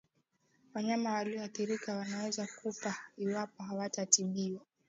[0.73, 4.61] Wanyama walioathirika wanaweza kufa iwapo hawatatibiwa